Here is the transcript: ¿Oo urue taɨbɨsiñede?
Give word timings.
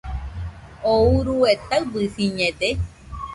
¿Oo 0.91 0.97
urue 1.17 1.51
taɨbɨsiñede? 1.67 2.69